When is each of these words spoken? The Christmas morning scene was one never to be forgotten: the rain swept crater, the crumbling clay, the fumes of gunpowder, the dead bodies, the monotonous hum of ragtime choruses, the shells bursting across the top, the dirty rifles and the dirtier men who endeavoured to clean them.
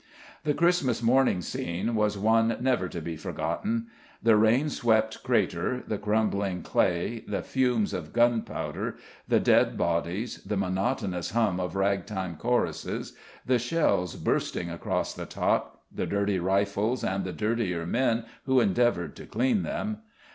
The 0.45 0.55
Christmas 0.55 1.03
morning 1.03 1.43
scene 1.43 1.93
was 1.93 2.17
one 2.17 2.57
never 2.59 2.89
to 2.89 2.99
be 3.03 3.15
forgotten: 3.15 3.85
the 4.23 4.35
rain 4.35 4.71
swept 4.71 5.21
crater, 5.21 5.83
the 5.85 5.99
crumbling 5.99 6.63
clay, 6.63 7.23
the 7.27 7.43
fumes 7.43 7.93
of 7.93 8.11
gunpowder, 8.11 8.95
the 9.27 9.39
dead 9.39 9.77
bodies, 9.77 10.41
the 10.43 10.57
monotonous 10.57 11.29
hum 11.29 11.59
of 11.59 11.75
ragtime 11.75 12.35
choruses, 12.37 13.13
the 13.45 13.59
shells 13.59 14.15
bursting 14.15 14.71
across 14.71 15.13
the 15.13 15.27
top, 15.27 15.83
the 15.93 16.07
dirty 16.07 16.39
rifles 16.39 17.03
and 17.03 17.23
the 17.23 17.31
dirtier 17.31 17.85
men 17.85 18.25
who 18.47 18.59
endeavoured 18.59 19.15
to 19.17 19.27
clean 19.27 19.61
them. 19.61 19.99